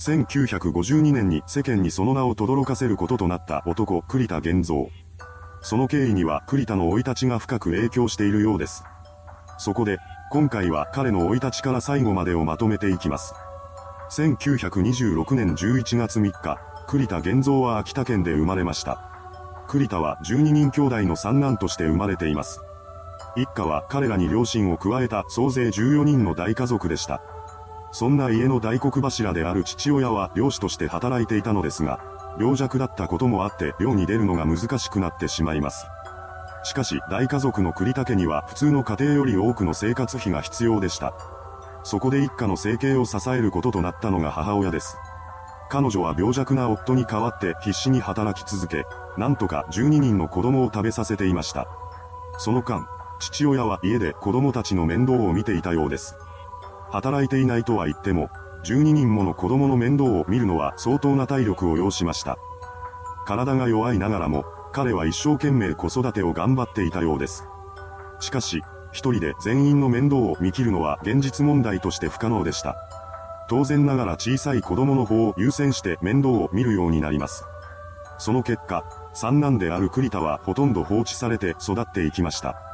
[0.00, 4.88] 1952年に世間にその名を轟かせることとなった男、栗田玄三。
[5.60, 8.82] その経緯には栗田の生い立ちが深く影響しているようです。
[9.58, 9.98] そこで、
[10.32, 13.32] 今回は彼の生い立ちから最後までをまとめていきます。
[14.10, 19.08] 1926年11月3日、栗田玄三は秋田県で生まれました。
[19.68, 22.60] 栗田は12人兄弟の三男として生まれています。
[23.36, 27.22] 一家は彼らに両親を加えた総勢14人の大家族でした。
[27.92, 32.00] そんな家の大黒柱である父親は漁師として働いていたのですが、
[32.38, 35.86] 病弱だったこともあって漁に出るのが難しくなってしまいます。
[36.64, 41.12] しかし大家族の栗田家には普通の家庭より多くの生活費が必要でした。
[41.84, 44.96] そこで一家の生計を支えることとなったのが母親です。
[45.68, 48.86] 彼女は病弱な夫に代わって必死に働き続け、
[49.18, 51.66] なんとか12人の子供を食べさせていました。
[52.38, 52.86] その間、
[53.18, 56.16] 父親は家で子供たちの面倒を見ていたようです。
[56.92, 58.28] 働いていないとは言っても、
[58.64, 62.36] 12人もの子供の面倒を見るのは相当な体力を要しました。
[63.26, 67.44] 体が弱いながらも、彼は一生懸命子育てを頑張っていたようです。
[68.20, 68.62] しかし、
[68.92, 72.76] 一人で全員の面倒を見切るのは現実問題として不可能でした。
[73.48, 77.44] 当然ながら小さい子供の方を優先して面倒を見るようになります。
[78.18, 78.84] その結果、
[79.14, 82.71] 三男である栗田はほとんど放置されて育っていきました。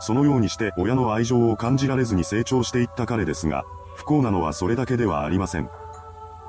[0.00, 5.70] そのようにして親の愛情を感じられずに成長していった彼ですが、不幸なのはそれだけではありません。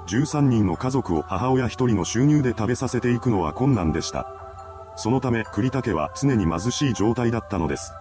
[0.08, 4.28] 13人の家族を母親一人の収入で食べさせていくのは困難でした。
[4.96, 7.94] そのため栗田家は常に貧しい状態だったのです。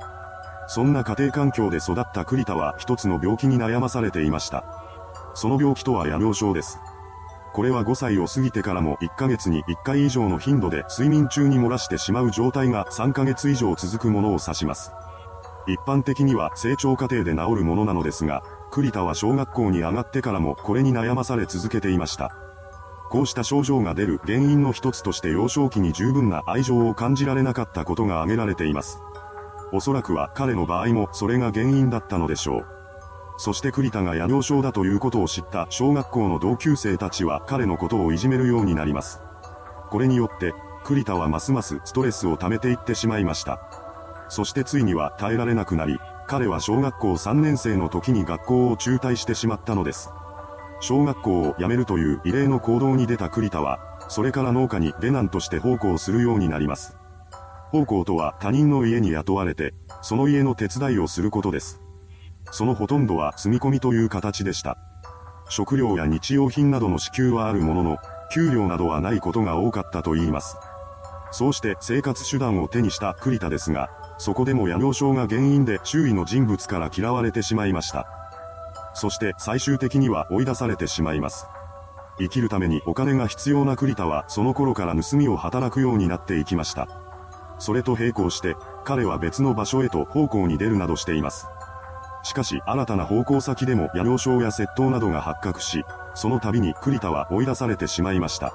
[0.69, 4.65] そんな家庭環境で育った栗田は一つの病気に悩まされていました。
[5.35, 6.79] その病気とは夜病症です。
[7.53, 14.93] これは5歳を過ぎてからも1ヶ月に1回以上の頻度で睡眠中に漏らしてしまう状態が3ヶ月以上続くものを指します。
[15.67, 22.33] 一般的には成長過程で治るものなのですが、栗田は小学校に上がってからもこれに悩まされ続けていました。
[23.09, 29.01] こうした症状が出る原因の一つとして幼少期に十分な愛情を感じられなかったことが挙げられています。
[29.73, 32.67] おそらくは彼の場合もそれが原因だったのでしょう。
[33.39, 39.21] そして栗田が夜病症だということを知った小学校の同級生たちは彼のことをいじめるようになります。
[39.91, 40.55] これによって、
[40.85, 43.76] 栗田はますますストレスを溜めていってしまいました。
[44.29, 50.11] そしてついには耐えられなくなり、彼は小学校3年生の時に学校を中退してしまったのです。
[50.81, 53.79] 小学校を辞めるという異例の行動に出た栗田は、
[54.09, 56.97] それから農家に下男として奉公するようになります。
[57.71, 61.81] 奉公とは他人の家に雇われて、その家の手伝いをすることです。
[62.51, 64.79] そのほとんどは住み込みという形でした。
[65.49, 67.99] 食料や日用品などの支給はあるものの、
[68.33, 70.57] 給料などはないことが多かったと言います。
[71.31, 78.07] そうして生活手段を手にした栗田ですが、そこでも夜病症が原因で周囲の人物から嫌われてしまいました。
[78.95, 81.47] そして最終的には追い出されてしまいます。
[82.19, 86.89] 生きるためにお金が必要な栗田はその頃から盗みを働くようになっていきました。
[87.59, 91.47] それと並行して、彼は別の場所へと奉公に出るなどしています。
[92.23, 95.85] しかし新たな奉公先でも夜病症や窃盗などが発覚し、
[96.15, 98.55] その度に栗田は追い出されてしまいました。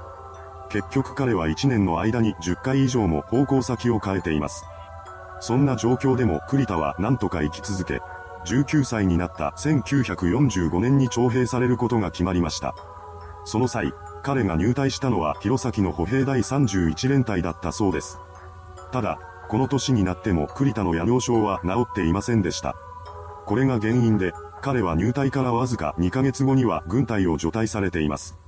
[0.72, 4.66] 結局彼は1年の間に10回以上も奉公先を変えています。
[5.42, 8.02] そんな状況でも栗田は何とか生き続け、
[8.46, 12.74] 19歳になった1945年に徴兵されることが決まりました。
[13.44, 13.94] その際、
[14.24, 18.20] 彼が入隊したのは弘前の歩兵第31連隊だったそうです。
[18.92, 22.76] ただ、この年になっても栗田の夜病症は治っていませんでした。
[23.46, 28.41] これが原因で、彼は入隊からわずか2ヶ月後には軍隊を除隊されています。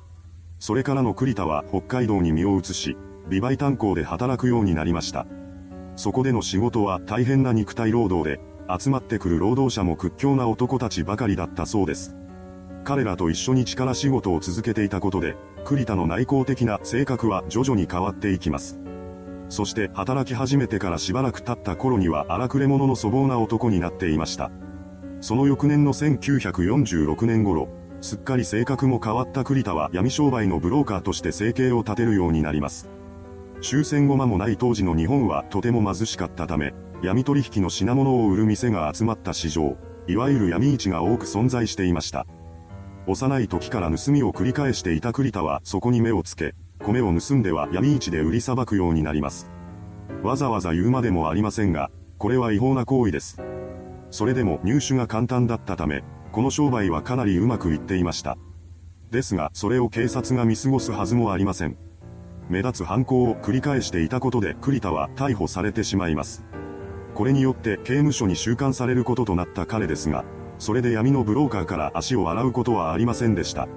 [0.65, 2.95] それからの栗田は北海道に身を移し、
[3.27, 5.27] 美媒炭鉱で働くようになりました。
[5.97, 8.39] そこでの仕事は大変な肉体労働で、
[8.79, 12.15] 集まってくる労働者も屈強な男たちばかりだったそうです。
[12.85, 18.79] 彼らと一緒に力仕事を続けていたことで、栗田の内向的な性格は徐々に変わっていきます。
[19.49, 24.49] そして働き始めてからしばらく経った頃には荒くれ者の粗暴な男になっていました。
[25.19, 27.67] その翌年の1946年頃、
[28.03, 32.89] すっかり性格も変わった栗田は闇商売のブローカーとして生計を立てるようになります。
[33.61, 42.27] 終戦後間もない当時の日本はとても貧しかったため、闇取引の品物を売る店が集まった市場、いわゆる闇市が多く存在していました。
[43.07, 49.49] 幼い時から盗みを繰り返していた栗田はそこに目をつけ、米を盗んでは闇市で売りさばくようになります。
[50.23, 53.41] わざわざ言うまでもありませんが、これは違法な行為です。
[54.11, 56.03] それでも入手が簡単だったため、
[56.33, 58.39] この商売はかなりうまくいっていました。
[59.11, 61.77] ですが、それを警察が見過ごすはずもありません。
[62.49, 66.43] 目立つ犯行を繰り返していたことで栗田は逮捕されてしまいます。
[67.13, 70.25] これによって刑務所に収監されることとなった彼ですが、
[70.57, 73.67] それで闇のブローカーから足を洗うことはありませんでした。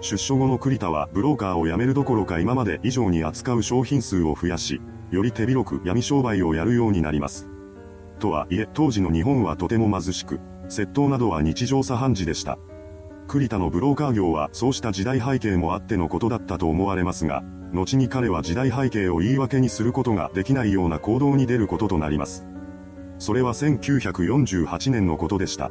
[0.00, 4.80] 出所後の栗田はブローカーを辞めるどころか今まで以上に扱う商品数を増やし、
[5.12, 7.48] より手広く闇商売をやるようになります。
[8.18, 12.58] とはいえ、当時の日本はとても貧しく、窃盗などは日常茶飯事でした。
[13.26, 22.46] 栗田のブローカー業はそうした時代背景もあってのことだったと思われますが、後に彼は時代背景を言い訳にすることができないような行動に出ることとなります。
[23.18, 25.70] それは1948年のことでした。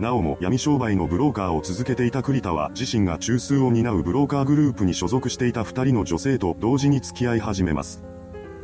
[0.00, 8.02] なおも闇商売のブローカーを続けていた栗田は自身が中枢を担うブローカーグループに所属していた二人の女性と同時に付き合い始めます。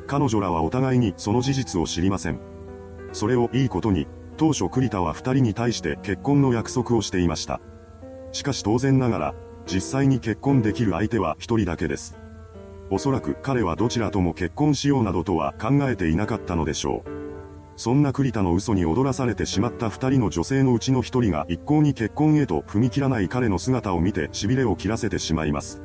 [0.06, 2.40] 彼女らはお互いにその事実を知りません。
[3.12, 4.06] それをいいことに、
[4.36, 7.60] 当初栗田は二人に対して結婚の約束をしていました。
[8.32, 9.34] しかし当然ながら、
[9.66, 12.18] 実際に結婚できる相手は一人だけです。
[12.90, 17.10] おそらく彼はどちらとも結婚しようなどとは考えていなかったのでしょう。
[17.76, 25.82] そんな栗田の嘘に踊らされてしまった二人の女性のうちの一人が一向に結婚へと踏み切らない彼の姿を見て痺れを切らせてしまいます。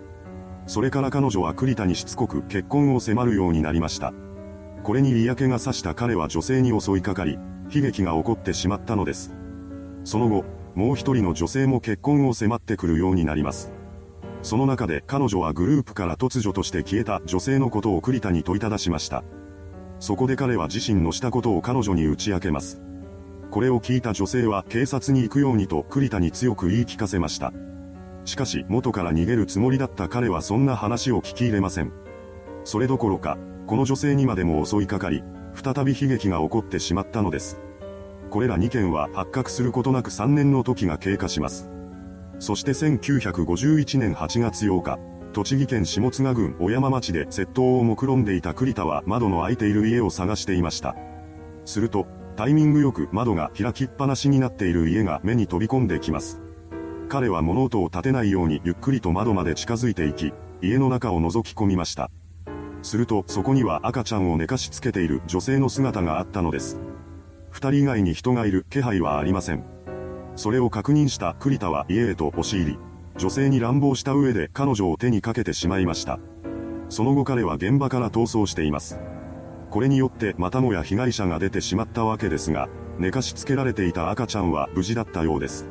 [0.68, 4.13] それから彼女は栗田にしつこく結婚を迫るようになりました。
[4.83, 7.38] これに嫌気がさした彼は女性に襲いかかり、
[7.74, 9.33] 悲劇が起こってしまったのです。
[10.04, 10.44] その後、
[10.74, 13.72] もう一人の女性も結婚を迫ってくるようになります。
[14.42, 19.24] その中で彼女はグループから突如として消えた女性のことを栗田に問いただしました。
[20.00, 22.81] そこで彼は自身のしたことを彼女に打ち明けます。
[23.51, 27.54] これを聞いた女性は警察に行くようにと栗田に強く言い聞かせました。
[28.25, 31.92] しかし元から逃げるつもりだった彼はそんな話を聞き入れません。
[32.63, 33.38] それどころか、
[33.68, 35.24] この女性にまでも襲いかかり、
[35.54, 37.60] 再び悲劇が起こってしまったのです。
[38.30, 41.69] これら2件は発覚することなく3年の時が経過します。
[42.40, 45.00] そして1951年8月8日、
[45.34, 50.96] 栃木県下津賀郡小山町で窃盗を目論んでいた栗田は窓の開いている家を探していました。
[51.66, 56.42] すると、タイミングよく窓が開きっぱなしになっている家が目に飛び込んできます。
[57.10, 62.10] 彼は物音を立てないようにゆっくりと窓まで近づいていき、家の中を覗き込みました。
[62.81, 66.80] するとそこには赤ちゃんを寝かしつけている女性の姿があったのです。
[67.50, 69.63] 二人以外に人がいる気配はありません。
[70.36, 72.80] それを確認した栗田は家へと押し入り、
[73.18, 76.19] 女性に乱暴した上で彼女を手にかけてしまいました。
[76.89, 79.00] その後彼は現場から逃走しています。
[79.69, 82.69] これによってまたもや被害者が出てしまったわけですが、
[83.00, 85.68] 寝かしつけられていた赤ちゃんは無事だったようです。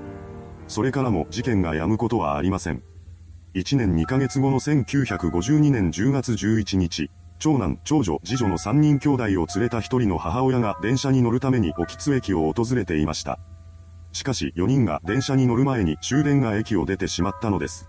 [0.69, 2.83] それからも事件が止むことはありません。
[3.55, 7.11] 1年2ヶ月後の1952年10月11日、
[7.41, 13.41] 長男、長女、次女の3人兄弟を連れた1人の母親が電車に乗るために沖津駅を訪れていました。
[14.13, 17.89] しかし4人が電車に乗る前に終電が駅を出てしまったのです。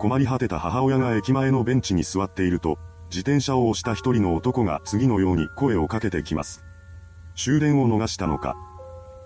[0.00, 2.76] 困り果てた母親が駅前のベンチに座っていると、
[3.10, 6.64] 自転車を押した一人の男が次のように声をかけてきます。
[7.36, 8.56] 終電を逃したのか。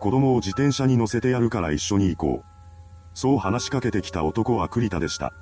[0.01, 2.45] 子供を自転車に乗せてやるから一緒に行こう。
[3.15, 5.33] そう話しかけてきた男は栗田でした。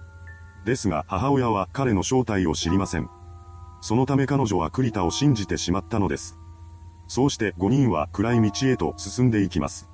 [0.64, 3.09] ですが母親は彼の正体を知りません。
[3.81, 6.38] そのため彼女は栗田を信じてしまったのです。
[7.09, 9.88] そうして5人は暗い道へと進んでいきます。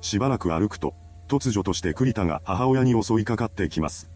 [0.00, 0.94] しばらく歩くと、
[1.26, 4.10] 突如として栗田が母親に襲いかかってきます。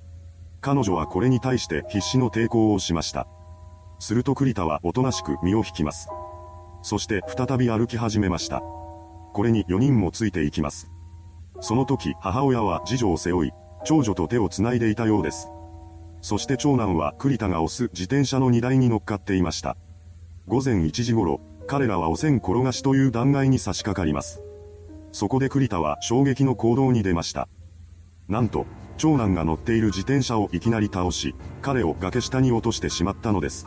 [0.61, 3.26] 彼女はこれに対して必死の抵抗をしました。
[3.99, 6.09] すると栗田はおとなしく身を引きます。
[6.83, 8.61] そして再び歩き始めました。
[9.33, 10.90] これに4人もついていきます。
[11.61, 13.52] その時母親は次女を背負い、
[13.85, 15.49] 長女と手を繋いでいたようです。
[16.20, 19.76] そして長男は栗田が押す自転車の荷台に乗っかっていました。
[20.46, 24.42] 午前1時頃、彼らは汚染転がしという断崖に差し掛かります。
[25.12, 27.48] そこで栗田は衝撃の行動に出ました。
[28.28, 33.66] なんと、長男が乗っている自転車をいきなり倒し、彼を崖下に落としてしまったのです。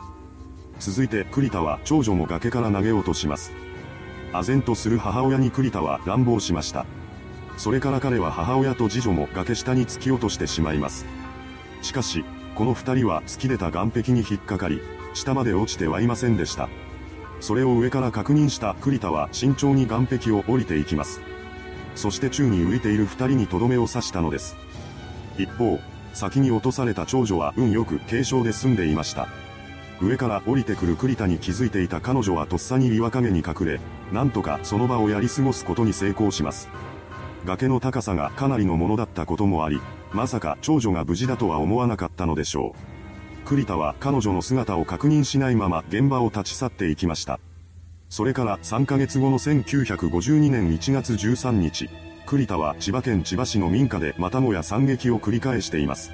[0.78, 3.52] 続いて栗田は長女も崖から投げようとします。
[4.32, 6.86] 唖然とする母親に栗田は乱暴しました。
[7.56, 11.06] それから彼は母親と次女も崖下に突き落としてしまいます。
[11.82, 14.80] しかし、この二人は突き出た岸壁に引っかかり、
[15.14, 16.68] 下まで落ちてはいませんでした。
[17.40, 21.22] それを上から確認した栗田は慎重に岸壁を降りていきます。
[21.94, 24.56] そして宙に浮いている二人にとどめを刺したのです。
[25.38, 25.80] 一方、
[26.12, 29.28] 先に落とされた長女は運よく軽傷で済んでいました。
[30.00, 33.80] 上から降りてくる栗田に気づいていた彼女はとっさに岩陰に隠れ、
[34.12, 36.68] なんとかその場をやり過ごすことに成功します。
[37.44, 39.80] 崖の高さがかなりのものだったこともあり、
[40.12, 43.46] まさか長女が無事だとは思わなかったのでしょう。
[43.46, 47.40] 栗田は彼女の姿を確認しないまま現場を立ち去っていきました。
[48.08, 51.88] それから3ヶ月後の1952年1月13日、
[52.26, 56.12] 栗田は千葉県千葉市の民家でまたもや惨劇を繰り返しています。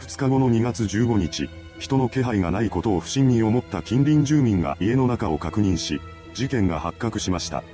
[0.00, 6.00] 2日後の2月15日、人の気配がないことを不審に思った近隣住民が家の中を確認し、
[6.34, 7.64] 事件が発覚しました。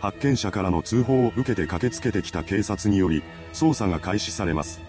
[0.00, 3.22] 発見者からの通報を受けて駆けつけてきた警察により、
[3.52, 4.80] 捜査が開始されます。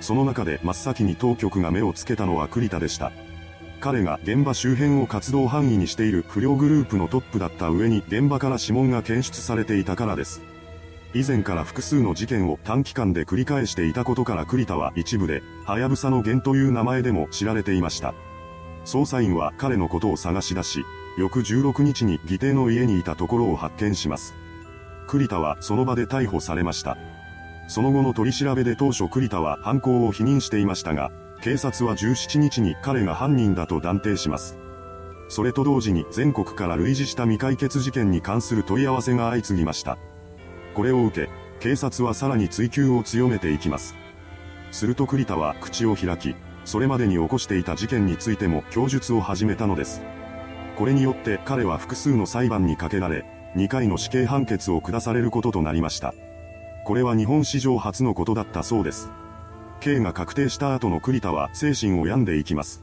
[0.00, 3.12] その中で真っ先に当局が目をつけたのは栗田でした。
[3.80, 10.42] 彼が現場周辺を活動範囲にしている不良グループのトップだった上に現場から指紋が検出されていたからです。
[11.14, 18.14] 以前から複数の事件を短期間で繰り返していたことから栗田は一部で、はやぶさの源という名前でも知られていました。
[18.84, 20.84] 捜査員は彼のことを探し出し、
[21.18, 24.34] 翌16日に義弟の家にいたところを発見します。
[25.06, 26.96] 栗田はその場で逮捕されました。
[27.68, 31.10] その後の取り調べで当初栗田は犯行を否認していましたが、
[31.42, 34.56] 警察は17日に彼が犯人だと断定します。
[35.28, 39.98] それと同時に全国から類似した未解決事件に関する問い合わせが相次ぎました。
[40.74, 43.94] これを受け、警察はさらに追及を強めていきます。
[44.70, 50.00] すると栗田は口を開き、それまでに起こしていた事件についても供述を始めたのです。
[50.76, 53.24] これによって彼は複数の裁判にかけられ、
[53.56, 56.14] 2回の死刑判決を下されることとなりました。
[56.84, 59.10] これは日本史上初のことだったそうです。
[59.80, 62.82] 刑が確定した後の栗田は精神を病んでいきます。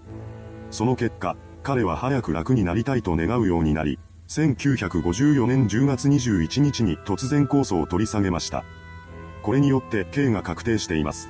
[0.69, 8.63] その結果、彼は早く楽になりたいと願うようになり、1954年10月21日に突然控訴を取り下げました。
[9.41, 11.29] これによって刑が確定しています。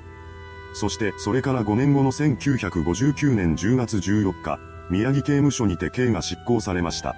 [0.74, 4.60] そしてそれから5年後の1959年10月14日、
[4.90, 7.16] 宮城刑務所にて刑が執行されました。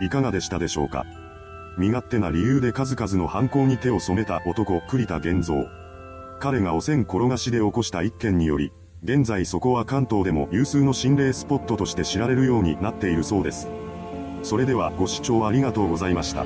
[0.00, 1.04] いかがでしたでしょうか？
[1.76, 5.66] 身勝手な理由で数々の犯行に手を染めた男栗田玄三。
[6.38, 13.68] 彼が汚染転がしで起こした一件により、現在そこは関東でも有数の心霊スポットとして知られるようになっているそうです。
[14.44, 16.44] それではご視聴ありがとうございました。